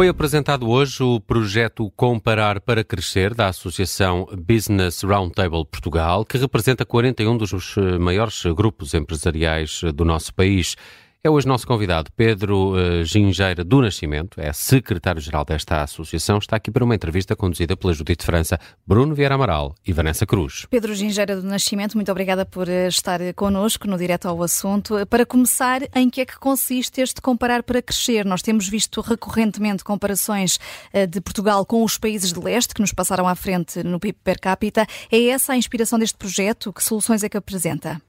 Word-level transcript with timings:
Foi 0.00 0.08
apresentado 0.08 0.66
hoje 0.66 1.02
o 1.02 1.20
projeto 1.20 1.92
Comparar 1.94 2.58
para 2.62 2.82
Crescer 2.82 3.34
da 3.34 3.48
Associação 3.48 4.26
Business 4.34 5.02
Roundtable 5.02 5.66
Portugal, 5.66 6.24
que 6.24 6.38
representa 6.38 6.86
41 6.86 7.36
dos 7.36 7.76
maiores 8.00 8.42
grupos 8.56 8.94
empresariais 8.94 9.82
do 9.94 10.02
nosso 10.02 10.32
país. 10.32 10.74
É 11.22 11.28
hoje 11.28 11.46
nosso 11.46 11.66
convidado 11.66 12.10
Pedro 12.16 12.72
uh, 12.72 13.04
Gingeira 13.04 13.62
do 13.62 13.82
Nascimento, 13.82 14.40
é 14.40 14.54
secretário-geral 14.54 15.44
desta 15.44 15.82
associação. 15.82 16.38
Está 16.38 16.56
aqui 16.56 16.70
para 16.70 16.82
uma 16.82 16.94
entrevista 16.94 17.36
conduzida 17.36 17.76
pela 17.76 17.92
Judite 17.92 18.24
França, 18.24 18.58
Bruno 18.86 19.14
Vieira 19.14 19.34
Amaral 19.34 19.74
e 19.86 19.92
Vanessa 19.92 20.24
Cruz. 20.24 20.64
Pedro 20.70 20.94
Gingeira 20.94 21.36
do 21.36 21.42
Nascimento, 21.42 21.94
muito 21.94 22.10
obrigada 22.10 22.46
por 22.46 22.66
uh, 22.66 22.88
estar 22.88 23.20
connosco 23.34 23.86
no 23.86 23.98
Direto 23.98 24.28
ao 24.28 24.42
Assunto. 24.42 24.94
Para 25.08 25.26
começar, 25.26 25.82
em 25.94 26.08
que 26.08 26.22
é 26.22 26.24
que 26.24 26.38
consiste 26.38 27.02
este 27.02 27.20
comparar 27.20 27.64
para 27.64 27.82
crescer? 27.82 28.24
Nós 28.24 28.40
temos 28.40 28.66
visto 28.66 29.02
recorrentemente 29.02 29.84
comparações 29.84 30.58
uh, 30.94 31.06
de 31.06 31.20
Portugal 31.20 31.66
com 31.66 31.84
os 31.84 31.98
países 31.98 32.32
de 32.32 32.40
leste 32.40 32.72
que 32.72 32.80
nos 32.80 32.94
passaram 32.94 33.28
à 33.28 33.34
frente 33.34 33.82
no 33.82 34.00
PIB 34.00 34.16
per 34.24 34.40
capita. 34.40 34.86
É 35.12 35.22
essa 35.26 35.52
a 35.52 35.56
inspiração 35.58 35.98
deste 35.98 36.16
projeto? 36.16 36.72
Que 36.72 36.82
soluções 36.82 37.22
é 37.22 37.28
que 37.28 37.36
apresenta? 37.36 38.00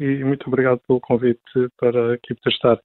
E 0.00 0.24
muito 0.24 0.46
obrigado 0.48 0.80
pelo 0.86 1.00
convite 1.00 1.40
para 1.78 2.14
aqui 2.14 2.34
poder 2.34 2.54
estar. 2.54 2.80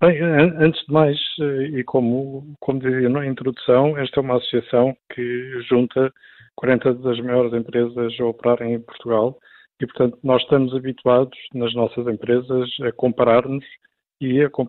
Bem, 0.00 0.20
antes 0.20 0.84
de 0.86 0.92
mais, 0.92 1.18
eh, 1.40 1.78
e 1.78 1.84
como, 1.84 2.54
como 2.60 2.80
dizia 2.80 3.08
na 3.08 3.26
introdução, 3.26 3.96
esta 3.96 4.20
é 4.20 4.22
uma 4.22 4.36
associação 4.36 4.96
que 5.14 5.60
junta 5.68 6.12
40 6.56 6.94
das 6.94 7.20
maiores 7.20 7.52
empresas 7.52 8.12
a 8.20 8.24
operarem 8.24 8.74
em 8.74 8.80
Portugal 8.80 9.38
e, 9.80 9.86
portanto, 9.86 10.18
nós 10.22 10.42
estamos 10.42 10.74
habituados 10.74 11.36
nas 11.54 11.74
nossas 11.74 12.06
empresas 12.06 12.68
a 12.82 12.92
comparar-nos 12.92 13.64
e 14.20 14.40
a 14.40 14.48
com, 14.48 14.62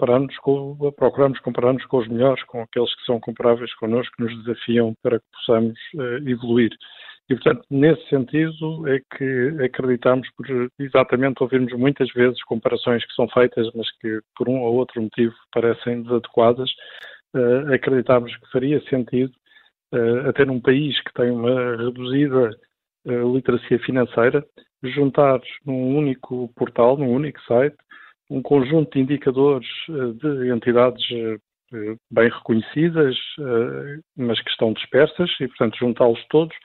a 0.88 0.92
procuramos 0.92 1.40
comparar-nos 1.40 1.86
com 1.86 1.98
os 1.98 2.08
melhores, 2.08 2.44
com 2.46 2.62
aqueles 2.62 2.94
que 2.96 3.06
são 3.06 3.20
comparáveis 3.20 3.72
connosco, 3.76 4.16
que 4.16 4.24
nos 4.24 4.44
desafiam 4.44 4.96
para 5.04 5.20
que 5.20 5.26
possamos 5.32 5.78
uh, 5.94 6.28
evoluir. 6.28 6.72
E, 7.30 7.36
portanto, 7.36 7.66
nesse 7.70 8.06
sentido 8.10 8.88
é 8.88 9.00
que 9.18 9.64
acreditamos 9.64 10.28
por 10.36 10.46
exatamente 10.78 11.42
ouvirmos 11.42 11.72
muitas 11.74 12.12
vezes 12.12 12.44
comparações 12.44 13.06
que 13.06 13.14
são 13.14 13.30
feitas, 13.30 13.70
mas 13.74 13.90
que 14.00 14.20
por 14.36 14.50
um 14.50 14.60
ou 14.60 14.76
outro 14.76 15.02
motivo 15.02 15.34
parecem 15.54 16.04
desadequadas, 16.04 16.70
uh, 17.34 17.74
acreditamos 17.74 18.36
que 18.36 18.52
faria 18.52 18.82
sentido, 18.90 19.32
uh, 19.94 20.30
até 20.30 20.44
num 20.44 20.60
país 20.60 21.00
que 21.02 21.14
tem 21.14 21.32
uma 21.32 21.78
reduzida 21.78 22.50
uh, 23.06 23.36
literacia 23.36 23.80
financeira, 23.80 24.46
juntar 24.84 25.40
num 25.66 25.98
único 25.98 26.52
portal, 26.56 26.98
num 26.98 27.10
único 27.10 27.42
site, 27.44 27.78
um 28.30 28.42
conjunto 28.42 28.92
de 28.94 29.00
indicadores 29.00 29.68
de 29.88 30.50
entidades 30.50 31.06
bem 32.12 32.30
reconhecidas, 32.30 33.16
mas 34.18 34.42
que 34.42 34.50
estão 34.50 34.74
dispersas, 34.74 35.30
e, 35.40 35.48
portanto, 35.48 35.78
juntá-los 35.78 36.26
todos 36.30 36.56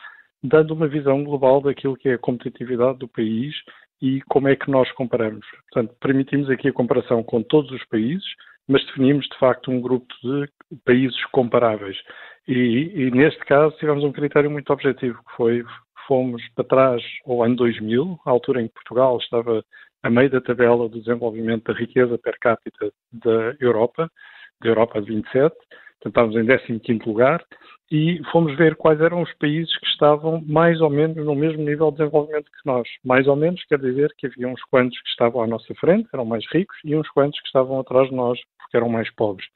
dando 0.42 0.72
uma 0.72 0.88
visão 0.88 1.24
global 1.24 1.60
daquilo 1.60 1.96
que 1.96 2.08
é 2.08 2.14
a 2.14 2.18
competitividade 2.18 2.98
do 2.98 3.08
país 3.08 3.54
e 4.00 4.20
como 4.28 4.48
é 4.48 4.56
que 4.56 4.70
nós 4.70 4.90
comparamos. 4.92 5.44
Portanto, 5.70 5.96
permitimos 6.00 6.48
aqui 6.50 6.68
a 6.68 6.72
comparação 6.72 7.22
com 7.22 7.42
todos 7.42 7.70
os 7.72 7.84
países, 7.86 8.26
mas 8.68 8.84
definimos 8.86 9.26
de 9.26 9.38
facto 9.38 9.70
um 9.70 9.80
grupo 9.80 10.06
de 10.22 10.48
países 10.84 11.24
comparáveis. 11.26 11.96
E, 12.46 12.92
e 12.94 13.10
neste 13.10 13.44
caso 13.44 13.76
tivemos 13.78 14.04
um 14.04 14.12
critério 14.12 14.50
muito 14.50 14.72
objetivo, 14.72 15.18
que 15.18 15.36
foi 15.36 15.64
fomos 16.06 16.42
para 16.54 16.64
trás 16.64 17.02
ao 17.26 17.42
ano 17.42 17.56
2000, 17.56 18.18
a 18.24 18.30
altura 18.30 18.62
em 18.62 18.68
que 18.68 18.74
Portugal 18.74 19.18
estava 19.18 19.62
a 20.02 20.10
meio 20.10 20.30
da 20.30 20.40
tabela 20.40 20.88
do 20.88 20.98
desenvolvimento 20.98 21.70
da 21.70 21.78
riqueza 21.78 22.16
per 22.18 22.38
capita 22.38 22.90
da 23.12 23.54
Europa, 23.60 24.10
da 24.62 24.68
Europa 24.68 25.02
de 25.02 25.14
27, 25.14 25.54
estávamos 26.06 26.36
em 26.36 26.78
15 26.78 27.06
lugar, 27.06 27.44
e 27.90 28.20
fomos 28.30 28.54
ver 28.56 28.76
quais 28.76 29.00
eram 29.00 29.22
os 29.22 29.32
países 29.34 29.74
que 29.78 29.86
estavam 29.86 30.42
mais 30.46 30.80
ou 30.80 30.90
menos 30.90 31.16
no 31.16 31.34
mesmo 31.34 31.62
nível 31.62 31.90
de 31.90 31.98
desenvolvimento 31.98 32.44
que 32.44 32.66
nós. 32.66 32.86
Mais 33.02 33.26
ou 33.26 33.34
menos 33.34 33.64
quer 33.64 33.78
dizer 33.78 34.12
que 34.16 34.26
havia 34.26 34.46
uns 34.46 34.62
quantos 34.64 35.00
que 35.00 35.08
estavam 35.08 35.42
à 35.42 35.46
nossa 35.46 35.74
frente, 35.76 36.08
eram 36.12 36.24
mais 36.24 36.44
ricos, 36.52 36.76
e 36.84 36.94
uns 36.94 37.08
quantos 37.10 37.40
que 37.40 37.46
estavam 37.46 37.80
atrás 37.80 38.08
de 38.10 38.14
nós, 38.14 38.38
porque 38.58 38.76
eram 38.76 38.88
mais 38.88 39.10
pobres. 39.14 39.48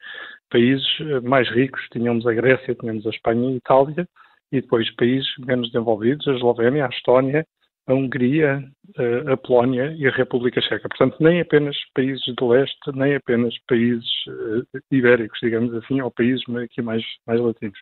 Países 0.49 0.85
eh, 0.99 1.19
mais 1.21 1.47
ricos, 1.49 1.81
tínhamos 1.91 2.25
a 2.25 2.33
Grécia, 2.33 2.73
tínhamos 2.75 3.05
a 3.05 3.11
Espanha 3.11 3.51
e 3.51 3.53
a 3.53 3.57
Itália, 3.57 4.07
e 4.51 4.61
depois 4.61 4.89
países 4.95 5.27
menos 5.39 5.71
desenvolvidos, 5.71 6.27
a 6.27 6.33
Eslovénia, 6.33 6.85
a 6.85 6.89
Estónia, 6.89 7.45
a 7.87 7.93
Hungria, 7.93 8.63
eh, 8.97 9.31
a 9.33 9.37
Polónia 9.37 9.93
e 9.97 10.07
a 10.07 10.11
República 10.11 10.61
Checa. 10.61 10.87
Portanto, 10.87 11.17
nem 11.19 11.41
apenas 11.41 11.75
países 11.93 12.23
do 12.37 12.47
leste, 12.47 12.91
nem 12.93 13.15
apenas 13.15 13.53
países 13.67 14.07
uh, 14.27 14.79
ibéricos, 14.91 15.39
digamos 15.41 15.73
assim, 15.75 15.99
ou 16.01 16.09
países 16.11 16.43
aqui 16.63 16.81
mais, 16.81 17.03
mais 17.27 17.41
latinos. 17.41 17.77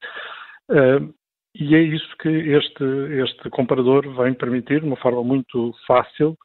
Uh, 0.70 1.14
e 1.54 1.76
é 1.76 1.82
isso 1.82 2.16
que 2.20 2.30
este, 2.30 2.84
este 3.24 3.50
comparador 3.50 4.10
vem 4.16 4.34
permitir, 4.34 4.80
de 4.80 4.88
uma 4.88 4.96
forma 4.96 5.24
muito 5.24 5.74
fácil, 5.86 6.36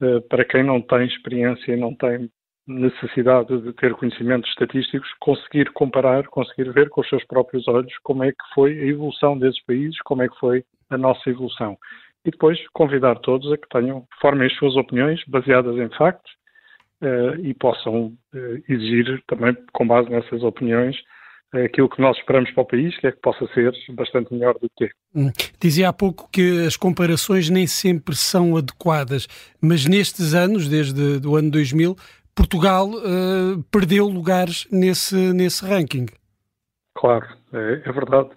uh, 0.00 0.20
para 0.28 0.44
quem 0.44 0.62
não 0.62 0.80
tem 0.80 1.04
experiência 1.04 1.72
e 1.72 1.76
não 1.76 1.94
tem 1.94 2.30
necessidade 2.66 3.60
de 3.60 3.72
ter 3.74 3.92
conhecimentos 3.94 4.48
estatísticos, 4.50 5.08
conseguir 5.20 5.70
comparar, 5.72 6.26
conseguir 6.28 6.72
ver 6.72 6.88
com 6.88 7.00
os 7.02 7.08
seus 7.08 7.24
próprios 7.24 7.66
olhos 7.68 7.92
como 8.04 8.22
é 8.24 8.30
que 8.30 8.54
foi 8.54 8.72
a 8.78 8.86
evolução 8.86 9.36
desses 9.36 9.62
países, 9.64 9.98
como 10.04 10.22
é 10.22 10.28
que 10.28 10.38
foi 10.38 10.64
a 10.88 10.96
nossa 10.96 11.28
evolução 11.28 11.76
e 12.24 12.30
depois 12.30 12.58
convidar 12.72 13.16
todos 13.16 13.52
a 13.52 13.56
que 13.56 13.68
tenham, 13.68 14.06
formem 14.20 14.46
as 14.46 14.56
suas 14.56 14.76
opiniões 14.76 15.20
baseadas 15.26 15.76
em 15.76 15.88
factos 15.96 16.32
uh, 17.02 17.40
e 17.40 17.52
possam 17.54 18.06
uh, 18.34 18.62
exigir 18.68 19.22
também, 19.26 19.56
com 19.72 19.86
base 19.86 20.08
nessas 20.08 20.42
opiniões, 20.42 20.96
uh, 21.54 21.64
aquilo 21.64 21.88
que 21.88 22.00
nós 22.00 22.16
esperamos 22.16 22.50
para 22.52 22.62
o 22.62 22.66
país, 22.66 22.96
que 22.98 23.08
é 23.08 23.12
que 23.12 23.20
possa 23.20 23.46
ser 23.52 23.72
bastante 23.90 24.32
melhor 24.32 24.54
do 24.54 24.70
que 24.76 24.84
é. 24.84 24.90
Hum. 25.14 25.30
Dizia 25.60 25.88
há 25.88 25.92
pouco 25.92 26.30
que 26.30 26.64
as 26.64 26.76
comparações 26.76 27.50
nem 27.50 27.66
sempre 27.66 28.14
são 28.14 28.56
adequadas, 28.56 29.26
mas 29.60 29.86
nestes 29.86 30.32
anos, 30.32 30.68
desde 30.68 31.26
o 31.26 31.36
ano 31.36 31.50
2000, 31.50 31.96
Portugal 32.34 32.88
perdeu 33.70 34.06
lugares 34.06 34.66
nesse, 34.72 35.34
nesse 35.34 35.62
ranking. 35.66 36.06
Claro, 36.94 37.26
é, 37.52 37.82
é 37.84 37.92
verdade. 37.92 38.30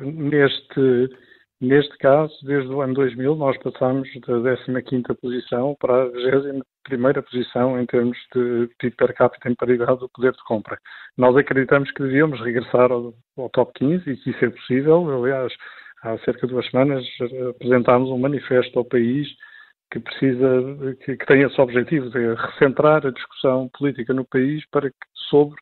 neste 0.00 1.10
Neste 1.60 1.96
caso, 1.98 2.34
desde 2.42 2.68
o 2.68 2.82
ano 2.82 2.94
2000, 2.94 3.36
nós 3.36 3.56
passamos 3.58 4.08
da 4.20 4.56
15ª 4.56 5.16
posição 5.20 5.76
para 5.78 6.02
a 6.02 6.10
21ª 6.10 7.22
posição 7.22 7.80
em 7.80 7.86
termos 7.86 8.18
de 8.34 8.68
PIB 8.78 8.96
per 8.96 9.14
capita 9.14 9.48
em 9.48 9.54
paridade 9.54 10.00
do 10.00 10.08
poder 10.08 10.32
de 10.32 10.44
compra. 10.44 10.78
Nós 11.16 11.36
acreditamos 11.36 11.90
que 11.92 12.02
devíamos 12.02 12.40
regressar 12.40 12.90
ao, 12.90 13.14
ao 13.38 13.48
top 13.50 13.72
15 13.76 14.10
e 14.10 14.16
que 14.16 14.30
isso 14.30 14.44
é 14.44 14.50
possível. 14.50 15.22
Aliás, 15.22 15.52
há 16.02 16.18
cerca 16.18 16.46
de 16.46 16.52
duas 16.52 16.68
semanas 16.70 17.04
apresentámos 17.50 18.10
um 18.10 18.18
manifesto 18.18 18.78
ao 18.78 18.84
país 18.84 19.28
que 19.90 20.00
precisa, 20.00 20.96
que, 21.04 21.16
que 21.16 21.26
tem 21.26 21.42
esse 21.42 21.60
objetivo 21.60 22.10
de 22.10 22.34
recentrar 22.34 23.06
a 23.06 23.12
discussão 23.12 23.70
política 23.78 24.12
no 24.12 24.24
país 24.24 24.64
para 24.70 24.90
que 24.90 24.96
sobre 25.30 25.56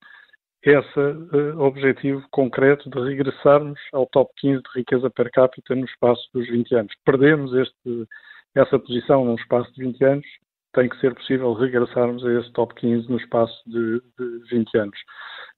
esse 0.65 1.01
uh, 1.01 1.59
objetivo 1.61 2.25
concreto 2.31 2.89
de 2.89 3.01
regressarmos 3.01 3.81
ao 3.93 4.07
top 4.07 4.31
15 4.39 4.63
de 4.63 4.69
riqueza 4.77 5.11
per 5.11 5.31
capita 5.31 5.75
no 5.75 5.85
espaço 5.85 6.23
dos 6.33 6.49
20 6.49 6.75
anos. 6.77 6.93
Perdemos 7.05 7.53
este, 7.55 8.09
essa 8.55 8.79
posição 8.79 9.25
num 9.25 9.35
espaço 9.35 9.73
de 9.75 9.85
20 9.85 10.05
anos, 10.05 10.27
tem 10.73 10.89
que 10.89 10.99
ser 11.01 11.15
possível 11.15 11.53
regressarmos 11.53 12.25
a 12.25 12.33
esse 12.39 12.51
top 12.53 12.75
15 12.77 13.11
no 13.11 13.17
espaço 13.17 13.55
de, 13.67 14.01
de 14.19 14.49
20 14.51 14.79
anos. 14.79 14.99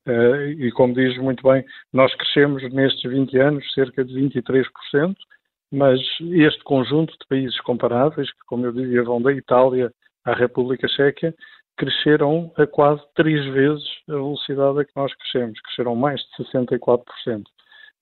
Uh, 0.09 0.49
e 0.59 0.73
como 0.73 0.95
diz 0.95 1.17
muito 1.19 1.47
bem, 1.47 1.65
nós 1.93 2.15
crescemos 2.15 2.63
nestes 2.73 3.11
20 3.11 3.39
anos 3.39 3.73
cerca 3.75 4.05
de 4.05 4.15
23%, 4.15 4.65
mas 5.71 6.01
este 6.21 6.63
conjunto 6.65 7.13
de 7.13 7.27
países 7.29 7.61
comparáveis, 7.61 8.31
que 8.33 8.45
como 8.47 8.65
eu 8.65 8.73
dizia 8.73 9.03
vão 9.03 9.21
da 9.21 9.33
Itália 9.33 9.93
à 10.25 10.33
República 10.33 10.89
Checa, 10.89 11.35
cresceram 11.77 12.53
a 12.57 12.67
quase 12.67 13.03
três 13.15 13.45
vezes 13.53 13.85
a 14.09 14.13
velocidade 14.13 14.81
a 14.81 14.85
que 14.85 14.93
nós 14.97 15.13
crescemos, 15.15 15.61
cresceram 15.61 15.95
mais 15.95 16.21
de 16.21 16.45
64%. 16.45 17.45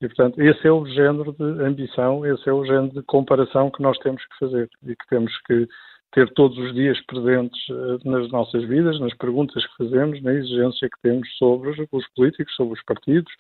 E, 0.00 0.08
portanto, 0.08 0.40
esse 0.42 0.66
é 0.66 0.72
o 0.72 0.84
género 0.86 1.32
de 1.32 1.64
ambição, 1.64 2.26
esse 2.26 2.48
é 2.48 2.52
o 2.52 2.64
género 2.64 2.92
de 2.92 3.02
comparação 3.04 3.70
que 3.70 3.82
nós 3.82 3.96
temos 3.98 4.24
que 4.26 4.38
fazer 4.38 4.69
e 4.82 4.96
que 4.96 5.06
temos 5.08 5.32
que 5.46 5.69
ter 6.12 6.28
todos 6.34 6.58
os 6.58 6.74
dias 6.74 7.00
presentes 7.06 7.58
uh, 7.69 7.98
nas 8.04 8.28
nossas 8.30 8.64
vidas, 8.64 9.00
nas 9.00 9.14
perguntas 9.16 9.64
que 9.64 9.76
fazemos, 9.78 10.20
na 10.22 10.32
exigência 10.32 10.88
que 10.88 11.00
temos 11.02 11.28
sobre 11.36 11.70
os 11.90 12.08
políticos, 12.14 12.54
sobre 12.54 12.74
os 12.74 12.84
partidos, 12.84 13.32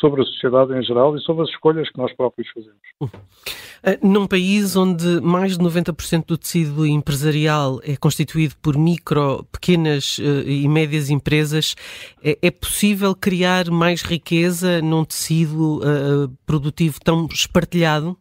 sobre 0.00 0.22
a 0.22 0.24
sociedade 0.24 0.74
em 0.74 0.82
geral 0.82 1.16
e 1.16 1.20
sobre 1.20 1.44
as 1.44 1.48
escolhas 1.50 1.88
que 1.90 1.98
nós 1.98 2.12
próprios 2.14 2.48
fazemos. 2.50 2.80
Uh, 3.00 3.98
num 4.02 4.26
país 4.26 4.76
onde 4.76 5.20
mais 5.20 5.56
de 5.56 5.64
90% 5.64 6.26
do 6.26 6.38
tecido 6.38 6.86
empresarial 6.86 7.80
é 7.84 7.96
constituído 7.96 8.54
por 8.62 8.76
micro, 8.76 9.44
pequenas 9.52 10.18
uh, 10.18 10.48
e 10.48 10.68
médias 10.68 11.10
empresas, 11.10 11.74
é, 12.22 12.36
é, 12.42 12.50
possível 12.50 13.14
criar 13.14 13.70
mais 13.70 14.02
riqueza 14.02 14.80
num 14.82 15.04
tecido 15.04 15.78
uh, 15.78 16.28
produtivo 16.46 16.98
tão 17.04 17.26
espartilhado? 17.26 18.16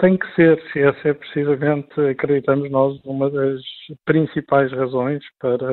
Tem 0.00 0.16
que 0.16 0.26
ser, 0.34 0.60
essa 0.74 1.08
é 1.10 1.14
precisamente, 1.14 2.00
acreditamos 2.00 2.68
nós, 2.70 2.98
uma 3.04 3.30
das 3.30 3.60
principais 4.04 4.72
razões 4.72 5.22
para 5.38 5.68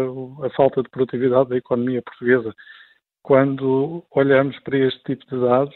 a 0.45 0.50
falta 0.56 0.83
de 0.83 0.89
produtividade 0.89 1.50
da 1.50 1.57
economia 1.57 2.01
portuguesa. 2.04 2.54
Quando 3.29 4.03
olhamos 4.09 4.57
para 4.61 4.75
este 4.75 5.03
tipo 5.03 5.23
de 5.29 5.39
dados, 5.39 5.75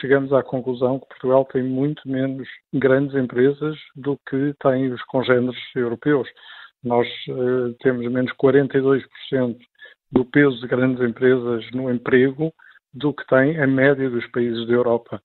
chegamos 0.00 0.32
à 0.32 0.40
conclusão 0.40 1.00
que 1.00 1.08
Portugal 1.08 1.44
tem 1.46 1.60
muito 1.60 2.00
menos 2.08 2.46
grandes 2.72 3.16
empresas 3.16 3.76
do 3.96 4.16
que 4.18 4.54
têm 4.62 4.92
os 4.92 5.02
congêneres 5.06 5.58
europeus. 5.74 6.28
Nós 6.80 7.08
uh, 7.26 7.74
temos 7.80 8.06
menos 8.06 8.30
42% 8.34 9.02
do 10.12 10.24
peso 10.26 10.60
de 10.60 10.68
grandes 10.68 11.02
empresas 11.02 11.68
no 11.72 11.90
emprego 11.90 12.54
do 12.94 13.12
que 13.12 13.26
tem 13.26 13.60
a 13.60 13.66
média 13.66 14.08
dos 14.08 14.24
países 14.28 14.64
da 14.68 14.72
Europa. 14.72 15.20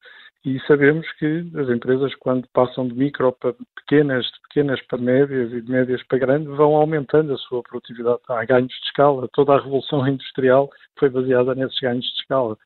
E 0.45 0.59
sabemos 0.61 1.05
que 1.13 1.51
as 1.55 1.69
empresas, 1.69 2.13
quando 2.15 2.47
passam 2.53 2.87
de 2.87 2.93
micro 2.93 3.33
para 3.33 3.53
pequenas, 3.75 4.25
de 4.25 4.41
pequenas 4.47 4.81
para 4.87 4.97
médias 4.97 5.51
e 5.51 5.61
de 5.61 5.69
médias 5.69 6.01
para 6.03 6.19
grandes, 6.19 6.47
vão 6.55 6.75
aumentando 6.75 7.33
a 7.33 7.37
sua 7.37 7.61
produtividade. 7.63 8.19
Há 8.29 8.45
ganhos 8.45 8.69
de 8.69 8.85
escala. 8.85 9.27
Toda 9.33 9.53
a 9.53 9.61
revolução 9.61 10.05
industrial 10.07 10.69
foi 10.97 11.09
baseada 11.09 11.55
nesses 11.55 11.79
ganhos 11.79 12.05
de 12.05 12.21
escala. 12.21 12.57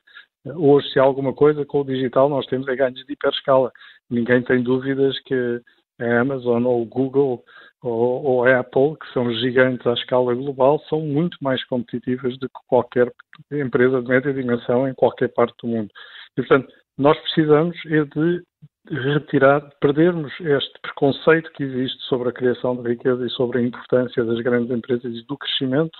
Hoje, 0.44 0.90
se 0.90 0.98
há 0.98 1.02
alguma 1.02 1.32
coisa 1.32 1.64
com 1.64 1.80
o 1.80 1.84
digital, 1.84 2.28
nós 2.28 2.46
temos 2.46 2.66
é 2.68 2.76
ganhos 2.76 3.04
de 3.04 3.12
hiperescala. 3.12 3.72
Ninguém 4.10 4.42
tem 4.42 4.62
dúvidas 4.62 5.18
que 5.20 5.60
a 6.00 6.20
Amazon 6.20 6.64
ou 6.64 6.82
o 6.82 6.86
Google 6.86 7.44
ou, 7.82 8.24
ou 8.24 8.44
a 8.44 8.60
Apple, 8.60 8.96
que 9.00 9.12
são 9.12 9.32
gigantes 9.34 9.86
à 9.86 9.92
escala 9.92 10.34
global, 10.34 10.80
são 10.88 11.00
muito 11.00 11.36
mais 11.40 11.64
competitivas 11.64 12.38
do 12.38 12.48
que 12.48 12.60
qualquer 12.68 13.12
empresa 13.50 14.00
de 14.00 14.08
média 14.08 14.32
dimensão 14.32 14.88
em 14.88 14.94
qualquer 14.94 15.28
parte 15.28 15.54
do 15.62 15.68
mundo. 15.68 15.90
E, 16.36 16.42
portanto, 16.42 16.72
nós 16.98 17.18
precisamos 17.20 17.76
é 17.86 18.04
de 18.04 18.42
retirar, 18.90 19.60
perdermos 19.80 20.32
este 20.40 20.80
preconceito 20.82 21.50
que 21.52 21.62
existe 21.62 22.02
sobre 22.04 22.28
a 22.28 22.32
criação 22.32 22.76
de 22.76 22.88
riqueza 22.88 23.24
e 23.24 23.30
sobre 23.30 23.58
a 23.58 23.62
importância 23.62 24.24
das 24.24 24.40
grandes 24.40 24.70
empresas 24.70 25.14
e 25.14 25.22
do 25.24 25.38
crescimento 25.38 25.96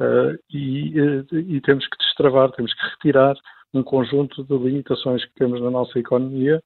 uh, 0.00 0.36
e, 0.50 1.00
uh, 1.00 1.26
e, 1.32 1.60
temos 1.60 1.86
que 1.86 1.96
destravar, 1.98 2.50
temos 2.52 2.74
que 2.74 2.86
retirar 2.88 3.36
um 3.72 3.82
conjunto 3.82 4.42
de 4.44 4.56
limitações 4.58 5.24
que 5.24 5.34
temos 5.34 5.60
na 5.60 5.70
nossa 5.70 5.98
economia, 5.98 6.60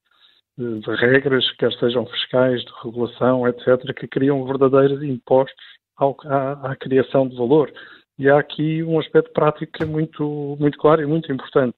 de 0.57 0.95
regras, 0.97 1.51
quer 1.53 1.73
sejam 1.75 2.07
fiscais, 2.07 2.63
de 2.63 2.73
regulação, 2.85 3.49
etc., 3.49 3.95
que 3.95 4.07
criam 4.07 4.45
verdadeiros 4.45 5.03
impostos 5.03 5.65
ao, 5.97 6.17
à, 6.25 6.73
à, 6.73 6.77
criação 6.77 7.27
de 7.27 7.37
valor. 7.37 7.73
E 8.19 8.29
há 8.29 8.39
aqui 8.39 8.83
um 8.83 9.01
aspecto 9.01 9.33
prático 9.33 9.73
que 9.73 9.83
é 9.83 9.87
muito, 9.87 10.57
muito 10.61 10.79
claro 10.79 11.03
e 11.03 11.07
muito 11.07 11.33
importante. 11.33 11.77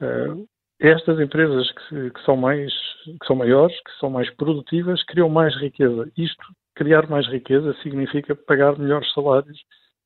Uh, 0.00 0.46
estas 0.80 1.18
empresas 1.20 1.70
que, 1.72 2.10
que, 2.10 2.22
são 2.24 2.36
mais, 2.36 2.72
que 3.04 3.26
são 3.26 3.36
maiores, 3.36 3.74
que 3.82 3.98
são 3.98 4.10
mais 4.10 4.28
produtivas, 4.36 5.02
criam 5.04 5.28
mais 5.28 5.54
riqueza. 5.56 6.10
Isto, 6.16 6.44
criar 6.74 7.08
mais 7.08 7.26
riqueza, 7.28 7.74
significa 7.82 8.34
pagar 8.34 8.78
melhores 8.78 9.10
salários 9.12 9.58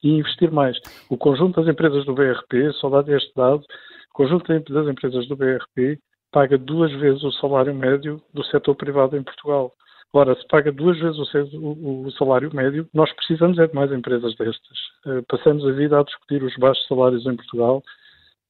e 0.02 0.10
investir 0.10 0.50
mais. 0.50 0.78
O 1.08 1.16
conjunto 1.16 1.60
das 1.60 1.72
empresas 1.72 2.04
do 2.04 2.14
BRP, 2.14 2.72
só 2.74 2.88
dá 2.88 3.16
este 3.16 3.32
dado, 3.34 3.62
o 3.62 4.14
conjunto 4.14 4.72
das 4.72 4.88
empresas 4.88 5.26
do 5.28 5.36
BRP 5.36 5.98
paga 6.32 6.56
duas 6.56 6.92
vezes 6.92 7.22
o 7.24 7.32
salário 7.32 7.74
médio 7.74 8.22
do 8.32 8.44
setor 8.44 8.76
privado 8.76 9.16
em 9.16 9.22
Portugal. 9.22 9.72
Ora, 10.12 10.34
se 10.34 10.46
paga 10.48 10.72
duas 10.72 10.98
vezes 10.98 11.18
o, 11.18 12.10
salário 12.12 12.50
médio, 12.52 12.88
nós 12.92 13.12
precisamos 13.12 13.58
é 13.58 13.66
de 13.66 13.74
mais 13.74 13.92
empresas 13.92 14.34
destas. 14.36 14.78
Uh, 15.06 15.22
passamos 15.28 15.64
a 15.66 15.72
vida 15.72 15.98
a 15.98 16.02
discutir 16.02 16.42
os 16.42 16.54
baixos 16.56 16.84
salários 16.88 17.24
em 17.26 17.36
Portugal 17.36 17.82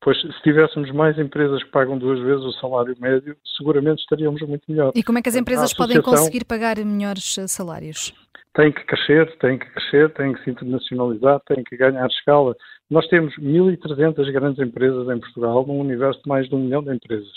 Pois, 0.02 0.18
se 0.18 0.42
tivéssemos 0.42 0.90
mais 0.92 1.18
empresas 1.18 1.62
que 1.62 1.70
pagam 1.70 1.98
duas 1.98 2.18
vezes 2.20 2.42
o 2.42 2.52
salário 2.52 2.96
médio, 2.98 3.36
seguramente 3.56 4.00
estaríamos 4.00 4.40
muito 4.42 4.64
melhor. 4.66 4.92
E 4.94 5.02
como 5.02 5.18
é 5.18 5.22
que 5.22 5.28
as 5.28 5.36
empresas 5.36 5.74
podem 5.74 6.00
conseguir 6.00 6.44
pagar 6.46 6.78
melhores 6.78 7.36
eh, 7.36 7.46
salários? 7.46 8.14
Tem 8.54 8.72
que 8.72 8.82
crescer, 8.84 9.36
tem 9.38 9.58
que 9.58 9.66
crescer, 9.66 10.10
tem 10.14 10.32
que 10.32 10.42
se 10.42 10.50
internacionalizar, 10.50 11.40
tem 11.40 11.62
que 11.62 11.76
ganhar 11.76 12.06
escala. 12.06 12.56
Nós 12.88 13.06
temos 13.08 13.34
1.300 13.36 14.32
grandes 14.32 14.66
empresas 14.66 15.06
em 15.08 15.20
Portugal, 15.20 15.66
num 15.66 15.78
universo 15.78 16.20
de 16.22 16.28
mais 16.28 16.48
de 16.48 16.54
um 16.54 16.60
milhão 16.60 16.82
de 16.82 16.94
empresas. 16.94 17.28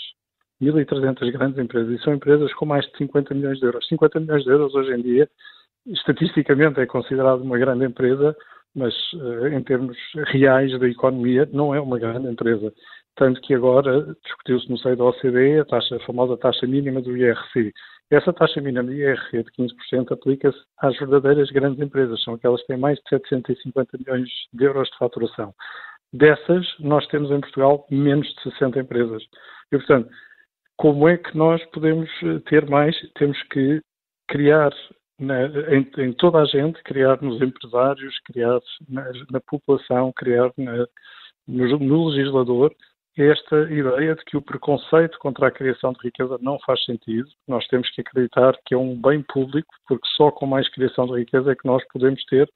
1.300 0.62 1.32
grandes 1.32 1.58
empresas, 1.58 2.00
e 2.00 2.02
são 2.02 2.14
empresas 2.14 2.52
com 2.54 2.64
mais 2.64 2.86
de 2.86 2.96
50 2.96 3.34
milhões 3.34 3.58
de 3.58 3.66
euros. 3.66 3.86
50 3.88 4.20
milhões 4.20 4.42
de 4.42 4.50
euros 4.50 4.74
hoje 4.74 4.92
em 4.92 5.02
dia, 5.02 5.28
estatisticamente, 5.86 6.80
é 6.80 6.86
considerado 6.86 7.42
uma 7.42 7.58
grande 7.58 7.84
empresa, 7.84 8.34
mas 8.74 8.94
uh, 9.14 9.46
em 9.48 9.62
termos 9.62 9.96
reais 10.28 10.78
da 10.78 10.88
economia 10.88 11.48
não 11.52 11.74
é 11.74 11.80
uma 11.80 11.98
grande 11.98 12.28
empresa. 12.28 12.72
Tanto 13.16 13.40
que 13.42 13.54
agora 13.54 14.16
discutiu-se 14.24 14.68
no 14.68 14.78
seio 14.78 14.96
da 14.96 15.04
OCDE 15.04 15.60
a, 15.60 15.64
taxa, 15.64 15.96
a 15.96 16.00
famosa 16.00 16.36
taxa 16.36 16.66
mínima 16.66 17.00
do 17.00 17.16
IRC. 17.16 17.72
Essa 18.10 18.32
taxa 18.32 18.60
mínima 18.60 18.84
do 18.84 18.92
IRC 18.92 19.44
de 19.44 19.50
15% 19.52 20.12
aplica-se 20.12 20.58
às 20.78 20.98
verdadeiras 20.98 21.50
grandes 21.50 21.80
empresas, 21.80 22.22
são 22.22 22.34
aquelas 22.34 22.60
que 22.62 22.68
têm 22.68 22.76
mais 22.76 22.98
de 22.98 23.08
750 23.08 23.98
milhões 23.98 24.28
de 24.52 24.64
euros 24.64 24.88
de 24.88 24.98
faturação. 24.98 25.54
Dessas, 26.12 26.66
nós 26.80 27.06
temos 27.08 27.30
em 27.30 27.40
Portugal 27.40 27.86
menos 27.90 28.26
de 28.26 28.42
60 28.42 28.80
empresas. 28.80 29.22
E, 29.72 29.78
portanto, 29.78 30.08
como 30.76 31.08
é 31.08 31.16
que 31.16 31.36
nós 31.36 31.64
podemos 31.66 32.10
eh, 32.22 32.40
ter 32.48 32.68
mais? 32.68 32.96
Temos 33.14 33.40
que 33.44 33.80
criar 34.28 34.72
na, 35.18 35.46
em, 35.46 35.88
em, 35.98 36.12
toda 36.12 36.38
a 36.40 36.44
gente, 36.44 36.82
criar 36.82 37.20
nos 37.22 37.40
empresários, 37.40 38.18
criar 38.20 38.60
na, 38.88 39.04
na 39.30 39.40
população, 39.40 40.12
criar 40.12 40.52
na, 40.56 40.86
no, 41.46 41.78
no, 41.78 42.08
legislador 42.08 42.74
esta 43.16 43.62
ideia 43.70 44.16
de 44.16 44.24
que 44.24 44.36
o 44.36 44.42
preconceito 44.42 45.18
contra 45.18 45.46
a 45.46 45.50
criação 45.50 45.92
de 45.92 46.00
riqueza 46.02 46.36
não 46.40 46.58
faz 46.66 46.84
sentido. 46.84 47.28
Nós 47.46 47.64
temos 47.68 47.88
que 47.90 48.00
acreditar 48.00 48.58
que 48.66 48.74
é 48.74 48.78
um 48.78 49.00
bem 49.00 49.22
público, 49.22 49.72
porque 49.86 50.06
só 50.16 50.32
com 50.32 50.46
mais 50.46 50.68
criação 50.70 51.06
de 51.06 51.20
riqueza 51.20 51.52
é 51.52 51.54
que 51.54 51.66
nós 51.66 51.82
podemos 51.92 52.22
ter 52.24 52.50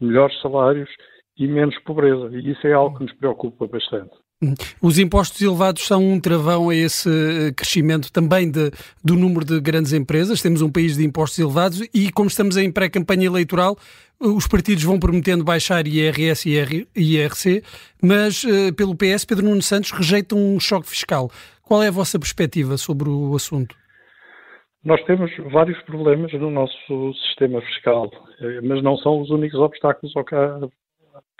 melhores 0.00 0.40
salários 0.40 0.90
e 1.36 1.48
menos 1.48 1.76
pobreza. 1.80 2.30
E 2.36 2.52
isso 2.52 2.66
é 2.66 2.72
algo 2.72 2.98
que 2.98 3.04
nos 3.04 3.12
preocupa 3.14 3.66
bastante. 3.66 4.14
Os 4.82 4.98
impostos 4.98 5.40
elevados 5.40 5.86
são 5.86 6.02
um 6.06 6.20
travão 6.20 6.68
a 6.68 6.74
esse 6.74 7.08
eh, 7.08 7.52
crescimento 7.52 8.12
também 8.12 8.50
de, 8.50 8.70
do 9.02 9.14
número 9.14 9.46
de 9.46 9.58
grandes 9.60 9.94
empresas. 9.94 10.42
Temos 10.42 10.60
um 10.60 10.70
país 10.70 10.96
de 10.96 11.04
impostos 11.04 11.38
elevados 11.38 11.80
e, 11.94 12.12
como 12.12 12.28
estamos 12.28 12.58
em 12.58 12.70
pré-campanha 12.70 13.24
eleitoral, 13.26 13.76
os 14.20 14.46
partidos 14.46 14.84
vão 14.84 14.98
prometendo 14.98 15.42
baixar 15.42 15.86
IRS 15.86 16.48
e 16.48 16.86
IRC, 16.94 17.62
mas 18.02 18.44
uh, 18.44 18.74
pelo 18.74 18.94
PS, 18.94 19.24
Pedro 19.24 19.46
Nuno 19.46 19.62
Santos 19.62 19.90
rejeita 19.90 20.34
um 20.34 20.60
choque 20.60 20.88
fiscal. 20.88 21.30
Qual 21.62 21.82
é 21.82 21.88
a 21.88 21.92
vossa 21.92 22.18
perspectiva 22.18 22.76
sobre 22.76 23.08
o 23.08 23.34
assunto? 23.34 23.74
Nós 24.84 25.02
temos 25.04 25.30
vários 25.50 25.80
problemas 25.82 26.32
no 26.34 26.50
nosso 26.50 27.14
sistema 27.26 27.60
fiscal, 27.62 28.10
eh, 28.40 28.60
mas 28.62 28.82
não 28.82 28.96
são 28.98 29.20
os 29.20 29.30
únicos 29.30 29.58
obstáculos 29.58 30.14
ao, 30.16 30.24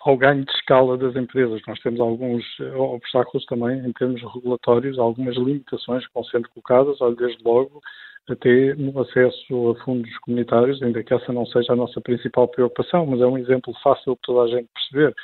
ao 0.08 0.16
ganho 0.16 0.44
de 0.44 0.52
escala 0.52 0.96
das 0.96 1.16
empresas. 1.16 1.60
Nós 1.66 1.80
temos 1.80 2.00
alguns 2.00 2.44
eh, 2.60 2.74
obstáculos 2.76 3.44
também 3.46 3.78
em 3.78 3.92
termos 3.92 4.22
regulatórios, 4.34 4.98
algumas 4.98 5.36
limitações 5.36 6.06
que 6.06 6.14
vão 6.14 6.24
sendo 6.24 6.48
colocadas, 6.50 6.98
desde 7.16 7.42
logo 7.44 7.80
até 8.28 8.74
no 8.74 8.98
acesso 9.00 9.70
a 9.70 9.84
fundos 9.84 10.16
comunitários, 10.18 10.82
ainda 10.82 11.02
que 11.02 11.14
essa 11.14 11.32
não 11.32 11.46
seja 11.46 11.72
a 11.72 11.76
nossa 11.76 12.00
principal 12.00 12.48
preocupação, 12.48 13.06
mas 13.06 13.20
é 13.20 13.26
um 13.26 13.38
exemplo 13.38 13.72
fácil 13.82 14.14
de 14.14 14.20
toda 14.22 14.42
a 14.42 14.56
gente 14.56 14.68
perceber. 14.74 15.14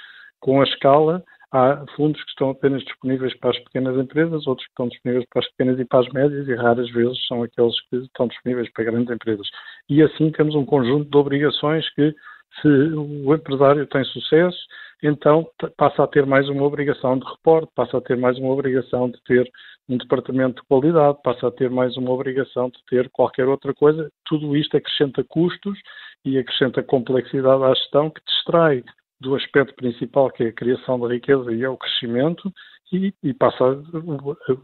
Com 0.40 0.60
a 0.60 0.64
escala, 0.64 1.22
há 1.52 1.84
fundos 1.96 2.22
que 2.22 2.30
estão 2.30 2.50
apenas 2.50 2.82
disponíveis 2.82 3.36
para 3.38 3.50
as 3.50 3.58
pequenas 3.60 3.96
empresas, 3.96 4.46
outros 4.46 4.66
que 4.66 4.72
estão 4.72 4.88
disponíveis 4.88 5.26
para 5.30 5.40
as 5.40 5.48
pequenas 5.50 5.80
e 5.80 5.84
para 5.84 6.00
as 6.00 6.08
médias, 6.12 6.48
e 6.48 6.54
raras 6.54 6.90
vezes 6.90 7.26
são 7.26 7.42
aqueles 7.42 7.80
que 7.88 7.96
estão 7.96 8.28
disponíveis 8.28 8.72
para 8.72 8.84
grandes 8.84 9.14
empresas. 9.14 9.48
E 9.88 10.02
assim 10.02 10.30
temos 10.30 10.54
um 10.54 10.64
conjunto 10.64 11.10
de 11.10 11.16
obrigações 11.16 11.88
que 11.94 12.14
se 12.60 12.68
o 12.68 13.34
empresário 13.34 13.86
tem 13.86 14.04
sucesso, 14.04 14.58
então 15.02 15.48
passa 15.76 16.04
a 16.04 16.06
ter 16.06 16.26
mais 16.26 16.48
uma 16.48 16.62
obrigação 16.62 17.18
de 17.18 17.24
reporte, 17.24 17.72
passa 17.74 17.98
a 17.98 18.00
ter 18.00 18.16
mais 18.16 18.38
uma 18.38 18.52
obrigação 18.52 19.10
de 19.10 19.20
ter 19.24 19.50
um 19.88 19.96
departamento 19.96 20.60
de 20.60 20.68
qualidade, 20.68 21.18
passa 21.24 21.48
a 21.48 21.50
ter 21.50 21.70
mais 21.70 21.96
uma 21.96 22.12
obrigação 22.12 22.68
de 22.68 22.78
ter 22.88 23.08
qualquer 23.10 23.48
outra 23.48 23.74
coisa. 23.74 24.10
Tudo 24.26 24.56
isto 24.56 24.76
acrescenta 24.76 25.24
custos 25.24 25.78
e 26.24 26.38
acrescenta 26.38 26.82
complexidade 26.82 27.64
à 27.64 27.74
gestão 27.74 28.10
que 28.10 28.20
distrai 28.26 28.84
do 29.20 29.34
aspecto 29.34 29.74
principal 29.74 30.30
que 30.30 30.44
é 30.44 30.48
a 30.48 30.52
criação 30.52 30.98
da 31.00 31.08
riqueza 31.08 31.52
e 31.52 31.62
é 31.62 31.68
o 31.68 31.76
crescimento 31.76 32.52
e, 32.92 33.14
e 33.22 33.32
passa 33.32 33.64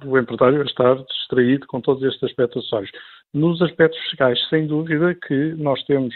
o, 0.05 0.19
empresário 0.19 0.61
a 0.61 0.65
estar 0.65 0.95
distraído 0.97 1.67
com 1.67 1.81
todos 1.81 2.03
estes 2.03 2.23
aspectos 2.25 2.63
acessórios. 2.63 2.91
Nos 3.33 3.61
aspectos 3.63 3.99
fiscais, 4.03 4.39
sem 4.49 4.67
dúvida 4.67 5.15
que 5.15 5.55
nós 5.55 5.83
temos 5.85 6.15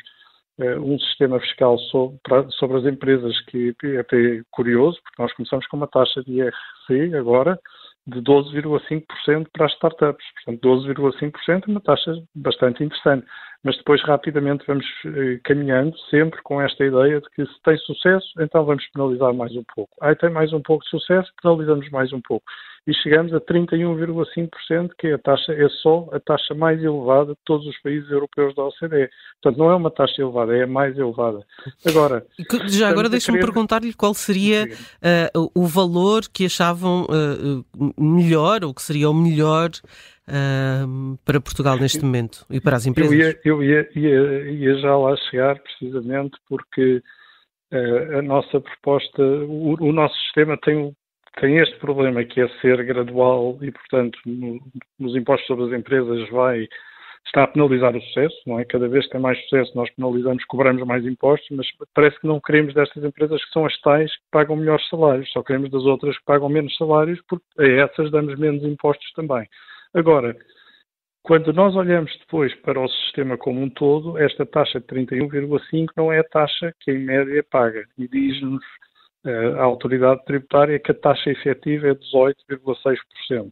um 0.58 0.98
sistema 0.98 1.40
fiscal 1.40 1.78
sobre, 1.78 2.18
sobre, 2.50 2.78
as 2.78 2.84
empresas 2.84 3.40
que 3.46 3.74
é 3.84 3.98
até 3.98 4.42
curioso, 4.50 5.00
porque 5.02 5.22
nós 5.22 5.32
começamos 5.34 5.66
com 5.66 5.76
uma 5.76 5.86
taxa 5.86 6.22
de 6.22 6.32
IRC 6.32 7.16
agora 7.16 7.58
de 8.06 8.20
12,5% 8.20 9.46
para 9.52 9.66
as 9.66 9.72
startups. 9.74 10.24
Portanto, 10.44 10.68
12,5% 10.68 11.68
é 11.68 11.70
uma 11.70 11.80
taxa 11.80 12.14
bastante 12.34 12.82
interessante. 12.82 13.26
mas 13.64 13.76
depois 13.76 14.02
rapidamente 14.02 14.64
vamos 14.66 14.84
eh, 15.06 15.38
caminhando, 15.44 15.96
sempre 16.10 16.42
com 16.42 16.60
esta 16.60 16.84
ideia 16.84 17.20
de 17.20 17.30
que 17.30 17.46
se 17.46 17.62
tem 17.62 17.76
sucesso, 17.78 18.26
então 18.40 18.64
vamos 18.64 18.84
penalizar 18.90 19.32
mais 19.32 19.54
um 19.54 19.62
pouco. 19.74 19.92
Aí 20.00 20.16
tem 20.16 20.30
mais 20.30 20.52
um 20.52 20.60
pouco 20.60 20.82
de 20.82 20.90
sucesso, 20.90 21.32
penalizamos 21.40 21.88
mais 21.90 22.12
um 22.12 22.20
pouco. 22.20 22.44
E 22.86 22.92
chegamos 22.94 23.32
a 23.32 23.40
31,5%, 23.40 24.90
que 24.98 25.06
é, 25.06 25.14
a 25.14 25.18
taxa, 25.18 25.52
é 25.52 25.68
só 25.68 26.08
a 26.12 26.18
taxa 26.18 26.52
mais 26.52 26.82
elevada 26.82 27.32
de 27.32 27.38
todos 27.44 27.64
os 27.66 27.80
países 27.80 28.10
europeus 28.10 28.54
da 28.56 28.64
OCDE. 28.64 29.08
Portanto, 29.40 29.58
não 29.58 29.70
é 29.70 29.76
uma 29.76 29.90
taxa 29.90 30.20
elevada, 30.20 30.56
é 30.56 30.64
a 30.64 30.66
mais 30.66 30.98
elevada. 30.98 31.44
Agora, 31.86 32.26
Já 32.66 32.88
agora 32.88 33.08
deixa-me 33.08 33.38
querer... 33.38 33.52
perguntar-lhe 33.52 33.92
qual 33.92 34.14
seria 34.14 34.64
uh, 34.64 35.50
o 35.54 35.66
valor 35.66 36.22
que 36.32 36.46
achavam 36.46 37.04
uh, 37.04 37.94
melhor, 37.96 38.64
ou 38.64 38.74
que 38.74 38.82
seria 38.82 39.08
o 39.08 39.14
melhor 39.14 39.70
uh, 40.28 41.18
para 41.24 41.40
Portugal 41.40 41.76
neste 41.76 42.04
momento 42.04 42.44
e 42.50 42.60
para 42.60 42.76
as 42.76 42.86
empresas? 42.86 43.12
Eu 43.12 43.18
ia, 43.18 43.40
eu 43.44 43.62
ia, 43.62 43.88
ia, 43.94 44.50
ia 44.50 44.74
já 44.78 44.96
lá 44.96 45.16
chegar, 45.30 45.58
precisamente 45.60 46.36
porque 46.48 47.02
uh, 47.72 48.18
a 48.18 48.22
nossa 48.22 48.60
proposta, 48.60 49.22
o, 49.22 49.76
o, 49.80 49.92
nosso 49.92 50.14
sistema 50.22 50.56
tem, 50.58 50.94
tem 51.40 51.58
este 51.58 51.76
problema 51.78 52.24
que 52.24 52.40
é 52.40 52.48
ser 52.60 52.84
gradual 52.84 53.58
e, 53.62 53.70
portanto, 53.70 54.18
no, 54.26 54.60
nos 54.98 55.16
impostos 55.16 55.46
sobre 55.46 55.66
as 55.66 55.80
empresas 55.80 56.28
vai 56.30 56.68
está 57.26 57.44
a 57.44 57.46
penalizar 57.46 57.96
o 57.96 58.00
sucesso, 58.00 58.36
não 58.46 58.58
é? 58.58 58.64
Cada 58.64 58.88
vez 58.88 59.04
que 59.06 59.12
tem 59.12 59.20
mais 59.20 59.40
sucesso 59.44 59.72
nós 59.74 59.88
penalizamos, 59.94 60.44
cobramos 60.44 60.84
mais 60.86 61.04
impostos, 61.06 61.48
mas 61.56 61.66
parece 61.94 62.20
que 62.20 62.26
não 62.26 62.40
queremos 62.40 62.74
destas 62.74 63.02
empresas 63.02 63.42
que 63.44 63.52
são 63.52 63.64
as 63.64 63.80
tais 63.80 64.10
que 64.14 64.24
pagam 64.30 64.56
melhores 64.56 64.86
salários, 64.88 65.30
só 65.30 65.42
queremos 65.42 65.70
das 65.70 65.84
outras 65.84 66.18
que 66.18 66.24
pagam 66.24 66.48
menos 66.48 66.76
salários, 66.76 67.20
porque 67.28 67.44
a 67.58 67.64
essas 67.64 68.10
damos 68.10 68.38
menos 68.38 68.62
impostos 68.64 69.10
também. 69.12 69.46
Agora, 69.94 70.36
quando 71.22 71.52
nós 71.52 71.76
olhamos 71.76 72.12
depois 72.18 72.52
para 72.56 72.80
o 72.80 72.88
sistema 72.88 73.38
como 73.38 73.60
um 73.62 73.70
todo, 73.70 74.18
esta 74.18 74.44
taxa 74.44 74.80
de 74.80 74.86
31,5 74.86 75.86
não 75.96 76.12
é 76.12 76.18
a 76.18 76.24
taxa 76.24 76.74
que 76.80 76.90
em 76.90 76.98
média 76.98 77.44
paga 77.48 77.84
e 77.96 78.08
diz-nos 78.08 78.64
a 79.24 79.62
autoridade 79.62 80.24
tributária 80.24 80.78
que 80.78 80.90
a 80.90 80.94
taxa 80.94 81.30
efetiva 81.30 81.88
é 81.88 81.94
18,6%. 81.94 83.50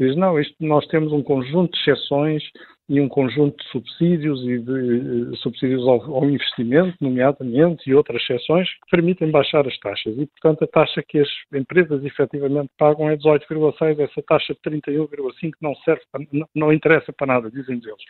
Diz, 0.00 0.14
não, 0.16 0.38
isto, 0.38 0.54
nós 0.60 0.86
temos 0.86 1.12
um 1.12 1.22
conjunto 1.22 1.72
de 1.72 1.78
exceções 1.80 2.42
e 2.88 3.00
um 3.00 3.08
conjunto 3.08 3.56
de 3.62 3.70
subsídios 3.70 4.40
e 4.44 4.58
de 4.58 4.72
uh, 4.72 5.36
subsídios 5.38 5.86
ao, 5.86 6.00
ao, 6.14 6.24
investimento, 6.24 6.96
nomeadamente, 7.00 7.90
e 7.90 7.94
outras 7.94 8.22
exceções 8.22 8.68
que 8.68 8.90
permitem 8.90 9.30
baixar 9.30 9.66
as 9.66 9.76
taxas. 9.78 10.16
E, 10.16 10.26
portanto, 10.26 10.62
a 10.62 10.66
taxa 10.68 11.02
que 11.06 11.18
as 11.18 11.28
empresas 11.52 12.02
efetivamente 12.04 12.70
pagam 12.78 13.10
é 13.10 13.16
18,6, 13.16 13.98
essa 13.98 14.22
taxa 14.22 14.54
de 14.54 14.60
31,5 14.70 15.52
não 15.60 15.74
serve, 15.84 16.02
para, 16.10 16.24
não, 16.32 16.48
não 16.54 16.72
interessa 16.72 17.12
para 17.12 17.26
nada, 17.26 17.50
dizem 17.50 17.76
eles. 17.76 18.02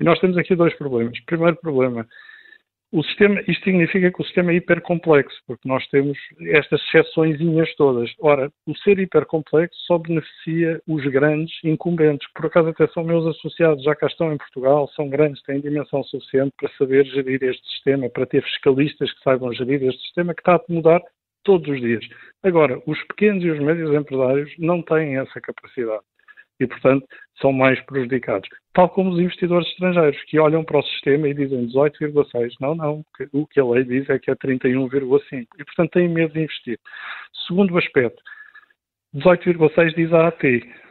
E 0.00 0.04
nós 0.04 0.18
temos 0.18 0.38
aqui 0.38 0.56
dois 0.56 0.74
problemas. 0.76 1.20
Primeiro 1.26 1.56
problema, 1.56 2.06
o 2.92 3.04
sistema, 3.04 3.40
isto 3.46 3.62
significa 3.62 4.10
que 4.10 4.20
o 4.20 4.24
sistema 4.24 4.50
é 4.50 4.56
hipercomplexo, 4.56 5.40
porque 5.46 5.68
nós 5.68 5.86
temos 5.88 6.18
estas 6.48 6.80
exceçõezinhas 6.82 7.72
todas. 7.76 8.10
Ora, 8.18 8.50
o 8.66 8.76
ser 8.78 8.98
hipercomplexo 8.98 9.78
só 9.86 9.96
beneficia 9.96 10.82
os 10.88 11.04
grandes 11.04 11.54
incumbentes. 11.62 12.26
Por 12.34 12.46
acaso 12.46 12.68
até 12.68 12.88
são 12.88 13.04
meus 13.04 13.24
associados, 13.26 13.84
já 13.84 13.94
cá 13.94 14.08
estão 14.08 14.32
em 14.32 14.38
Portugal, 14.38 14.88
são 14.96 15.08
grandes, 15.08 15.40
têm 15.42 15.60
dimensão 15.60 16.02
suficiente 16.02 16.52
para 16.58 16.68
saber 16.76 17.04
gerir 17.06 17.42
este 17.44 17.64
sistema, 17.68 18.10
para 18.10 18.26
ter 18.26 18.42
fiscalistas 18.42 19.12
que 19.12 19.22
saibam 19.22 19.52
gerir 19.52 19.82
este 19.84 20.02
sistema, 20.02 20.34
que 20.34 20.40
está 20.40 20.56
a 20.56 20.62
mudar 20.68 21.00
todos 21.44 21.68
os 21.68 21.80
dias. 21.80 22.04
Agora, 22.42 22.82
os 22.86 23.00
pequenos 23.04 23.44
e 23.44 23.50
os 23.50 23.60
médios 23.60 23.94
empresários 23.94 24.52
não 24.58 24.82
têm 24.82 25.16
essa 25.16 25.40
capacidade 25.40 26.02
e, 26.58 26.66
portanto, 26.66 27.06
são 27.40 27.52
mais 27.52 27.80
prejudicados. 27.86 28.48
Tal 28.72 28.88
como 28.88 29.10
os 29.10 29.18
investidores 29.18 29.66
estrangeiros, 29.68 30.22
que 30.24 30.38
olham 30.38 30.62
para 30.62 30.78
o 30.78 30.82
sistema 30.82 31.28
e 31.28 31.34
dizem 31.34 31.66
18,6. 31.66 32.52
Não, 32.60 32.74
não. 32.74 33.04
O 33.32 33.46
que 33.46 33.58
a 33.58 33.64
lei 33.64 33.84
diz 33.84 34.08
é 34.08 34.18
que 34.18 34.30
é 34.30 34.34
31,5. 34.34 35.46
E, 35.58 35.64
portanto, 35.64 35.90
têm 35.90 36.08
medo 36.08 36.32
de 36.32 36.42
investir. 36.42 36.78
Segundo 37.46 37.76
aspecto, 37.76 38.22
18,6 39.14 39.94
diz 39.96 40.12
a 40.12 40.28
AT, 40.28 40.42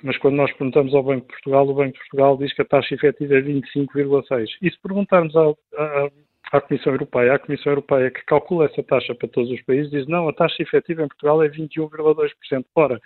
mas 0.04 0.18
quando 0.18 0.36
nós 0.36 0.52
perguntamos 0.52 0.94
ao 0.94 1.04
Banco 1.04 1.22
de 1.22 1.28
Portugal, 1.28 1.70
o 1.70 1.74
Banco 1.74 1.94
de 1.94 2.00
Portugal 2.00 2.38
diz 2.38 2.54
que 2.54 2.62
a 2.62 2.66
taxa 2.66 2.96
efetiva 2.96 3.36
é 3.36 3.42
25,6. 3.42 4.48
E 4.62 4.70
se 4.70 4.82
perguntarmos 4.82 5.34
à, 5.38 5.54
à, 5.78 6.10
à, 6.52 6.62
Comissão 6.62 6.92
Europeia, 6.92 7.34
a 7.34 7.40
Comissão 7.40 7.72
Europeia 7.72 8.12
que 8.12 8.26
calcula 8.26 8.66
essa 8.66 8.84
taxa 8.84 9.16
para 9.16 9.30
todos 9.30 9.50
os 9.50 9.62
países, 9.62 9.90
diz 9.90 10.06
não, 10.08 10.28
a 10.28 10.34
taxa 10.34 10.62
efetiva 10.62 11.04
em 11.04 11.08
Portugal 11.08 11.42
é 11.42 11.48
21,2%. 11.48 12.66
Ora, 12.76 13.00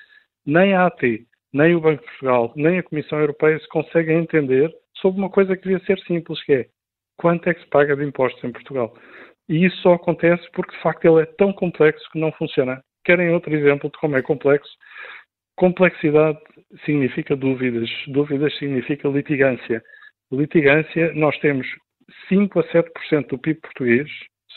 nem 0.48 0.74
a 0.74 0.88
AT, 0.88 1.04
nem 1.54 1.76
o 1.76 1.82
Banco 1.82 2.02
de 2.02 2.10
Portugal, 2.10 2.52
nem 2.56 2.80
a 2.80 2.84
Comissão 2.84 3.20
Europeia 3.20 3.60
se 3.60 3.68
conseguem 3.70 4.18
entender 4.18 4.74
sobre 4.98 5.20
uma 5.20 5.30
coisa 5.30 5.56
que 5.56 5.64
devia 5.64 5.86
ser 5.86 6.00
simples, 6.00 6.44
que 6.44 6.54
é 6.54 6.66
quanto 7.18 7.48
é 7.48 7.54
que 7.54 7.62
se 7.62 7.68
paga 7.68 7.96
de 7.96 8.04
impostos 8.04 8.44
em 8.44 8.52
Portugal. 8.52 8.94
E 9.48 9.66
isso 9.66 9.78
só 9.78 9.94
acontece 9.94 10.50
porque, 10.54 10.76
de 10.76 10.82
facto, 10.82 11.06
ele 11.06 11.22
é 11.22 11.26
tão 11.38 11.54
complexo 11.54 12.10
que 12.12 12.20
não 12.20 12.32
funciona. 12.32 12.82
Querem 13.06 13.30
outro 13.32 13.54
exemplo 13.54 13.90
de 13.92 13.98
como 14.00 14.16
é 14.16 14.22
complexo? 14.22 14.72
Complexidade 15.56 16.40
significa 16.86 17.36
dúvidas, 17.36 17.90
dúvidas 18.08 18.58
significa 18.58 19.08
litigância. 19.10 19.84
Litigância, 20.32 21.14
nós 21.14 21.38
temos 21.40 21.68
5 22.30 22.60
a 22.60 22.64
7% 22.64 23.28
do 23.28 23.38
PIB 23.38 23.60
português, 23.62 24.10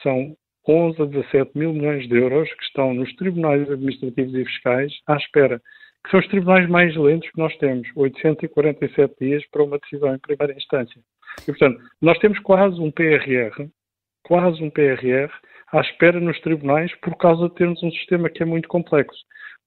são 0.03 0.35
11 0.67 1.03
a 1.03 1.05
17 1.05 1.59
mil 1.59 1.73
milhões 1.73 2.09
de 2.09 2.17
euros 2.17 2.49
que 2.55 2.65
estão 2.65 2.95
nos 2.95 3.15
tribunais 3.17 3.71
administrativos 3.71 4.35
e 4.35 4.45
fiscais 4.45 4.93
à 5.07 5.17
espera 5.17 5.61
que 6.07 6.11
são 6.13 6.21
os 6.21 6.29
tribunais 6.29 6.69
mais 6.69 6.97
lentos 6.97 7.29
que 7.31 7.39
nós 7.39 7.55
temos, 7.57 7.89
847 7.97 9.15
dias 9.21 9.45
para 9.51 9.65
uma 9.65 9.77
decisão 9.77 10.15
em 10.15 10.19
primeira 10.21 10.57
instância. 10.57 11.01
E, 11.43 11.47
portanto, 11.47 11.83
nós 12.01 12.17
temos 12.19 12.39
quase 12.39 12.81
um 12.81 12.93
PRR, 12.93 13.69
quase 14.23 14.63
um 14.63 14.71
PRR, 14.71 15.33
à 15.73 15.81
espera 15.81 16.21
nos 16.21 16.41
tribunais 16.43 16.95
por 17.01 17.17
causa 17.17 17.49
de 17.49 17.55
termos 17.57 17.83
um 17.83 17.91
sistema 17.91 18.31
que 18.31 18.41
é 18.41 18.47
muito 18.47 18.69
complexo. 18.69 19.19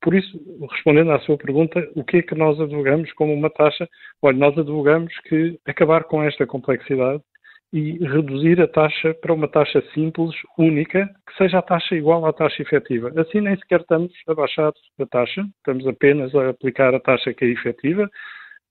Por 0.02 0.16
isso, 0.16 0.40
respondendo 0.72 1.12
à 1.12 1.20
sua 1.20 1.38
pergunta, 1.38 1.86
o 1.94 2.06
que 2.06 2.18
é 2.18 2.22
que 2.22 2.36
nós 2.36 2.58
advogamos 2.60 3.12
como 3.14 3.34
uma 3.34 3.50
taxa? 3.50 3.86
Olha, 4.22 4.38
nós 4.38 4.58
advogamos 4.58 5.14
que 5.28 5.60
acabar 5.68 6.06
com 6.06 6.24
esta 6.24 6.48
complexidade 6.48 7.22
e 7.72 7.98
reduzir 8.00 8.60
a 8.62 8.68
taxa 8.68 9.14
para 9.14 9.34
uma 9.34 9.48
taxa 9.48 9.84
simples, 9.94 10.36
única, 10.58 11.08
que 11.28 11.38
seja 11.38 11.60
a 11.60 11.62
taxa 11.62 11.96
igual 11.96 12.26
à 12.26 12.34
taxa 12.34 12.62
efetiva. 12.62 13.12
Assim 13.16 13.42
nem 13.42 13.56
sequer 13.58 13.82
estamos 13.82 14.12
a 14.28 14.34
baixar 14.34 14.72
a 15.00 15.06
taxa, 15.06 15.46
estamos 15.58 15.88
apenas 15.88 16.34
a 16.34 16.50
aplicar 16.50 16.94
a 16.96 17.00
taxa 17.00 17.34
que 17.34 17.46
é 17.46 17.50
efetiva. 17.50 18.10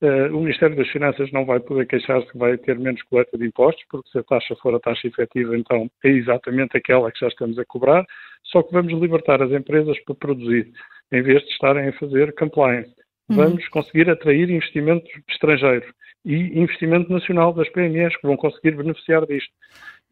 Uh, 0.01 0.37
o 0.37 0.41
Ministério 0.41 0.77
das 0.77 0.89
Finanças 0.89 1.31
não 1.33 1.45
vai 1.45 1.59
poder 1.59 1.87
queixar-se 1.87 2.31
que 2.31 2.39
vai 2.39 2.57
ter 2.57 2.79
menos 2.79 3.03
coleta 3.05 3.37
de 3.37 3.47
impostos, 3.47 3.85
porque 3.91 4.09
se 4.11 4.19
a 4.19 4.23
taxa 4.23 4.55
for 4.57 4.75
a 4.75 4.81
taxa 4.81 5.09
efetiva, 5.09 5.57
então 5.57 5.91
é 6.05 6.09
exatamente 6.09 6.77
aquela 6.77 7.11
que 7.11 7.21
já 7.21 7.29
estamos 7.29 7.59
a 7.59 7.65
cobrar, 7.65 8.05
só 8.45 8.63
que 8.63 8.73
vamos 8.73 8.93
libertar 8.93 9.43
as 9.43 9.51
empresas 9.51 9.99
para 10.05 10.15
produzir, 10.15 10.71
em 11.13 11.23
vez 11.23 11.43
de 11.43 11.51
estarem 11.51 11.89
a 11.89 11.93
fazer 11.95 12.33
compliance. 12.35 12.95
Uhum. 13.29 13.37
Vamos 13.37 13.65
uhum. 13.65 13.71
conseguir 13.71 14.09
atrair 14.09 14.49
investimento 14.49 15.07
estrangeiro 15.29 15.87
e 16.29 16.61
investimento 16.61 17.11
nacional 17.11 17.55
das 17.55 17.71
PMEs 17.71 18.15
que 18.19 18.27
vão 18.27 18.37
conseguir 18.37 18.77
beneficiar 18.77 19.25
disto. 19.27 19.51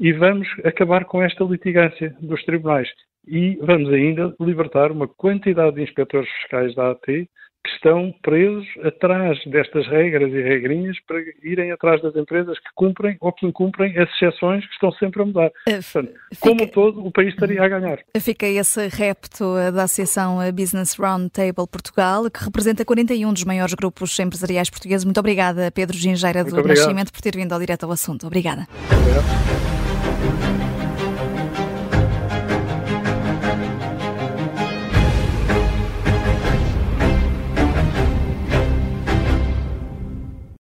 E 0.01 0.13
vamos 0.15 0.49
acabar 0.65 1.05
com 1.05 1.23
esta 1.23 1.45
litigância 1.45 2.17
dos 2.21 2.43
tribunais. 2.45 2.89
E 3.29 3.57
vamos 3.57 3.93
ainda 3.93 4.35
libertar 4.41 4.91
uma 4.91 5.07
quantidade 5.07 5.77
de 5.77 5.83
inspectores 5.83 6.29
fiscais 6.41 6.75
da 6.75 6.93
AT 6.93 7.29
que 7.67 7.75
estão 7.75 8.15
presos 8.23 8.67
atrás 8.85 9.39
destas 9.47 9.87
regras 9.89 10.33
e 10.33 10.41
regrinhas 10.41 10.97
para 11.07 11.21
irem 11.43 11.73
atrás 11.73 12.01
das 12.01 12.15
empresas 12.15 12.59
que 12.59 12.69
cumprem 12.75 13.17
ou 13.21 13.33
que 13.33 13.47
incumprem 13.47 13.97
as 13.99 14.09
exceções 14.11 14.65
que 14.67 14.73
estão 14.75 14.93
sempre 14.93 15.23
a 15.23 15.27
mudar. 15.27 15.51
Eh, 15.67 15.81
Portanto, 15.81 16.13
Fica... 16.33 16.49
como 16.49 16.67
todo, 16.69 17.05
o 17.05 17.11
país 17.11 17.35
estaria 17.35 17.63
a 17.63 17.69
ganhar. 17.69 17.99
Fica 18.21 18.47
esse 18.47 18.89
repto 18.89 19.57
eh, 19.59 19.73
da 19.73 19.85
Associação 19.85 20.41
eh, 20.41 20.53
Business 20.53 20.95
Roundtable 20.95 21.67
Portugal, 21.71 22.31
que 22.31 22.45
representa 22.45 22.85
41 22.85 23.33
dos 23.33 23.45
maiores 23.45 23.75
grupos 23.75 24.19
empresariais 24.19 24.71
portugueses. 24.71 25.05
Muito 25.05 25.19
obrigada, 25.19 25.71
Pedro 25.71 25.97
Gingeira 25.97 26.45
do 26.45 26.63
Nascimento, 26.63 27.13
por 27.13 27.21
ter 27.21 27.37
vindo 27.37 27.53
ao 27.53 27.59
direto 27.59 27.85
ao 27.85 27.93
assunto. 27.93 28.27
Obrigada. 28.27 28.67
Obrigado. 28.91 29.76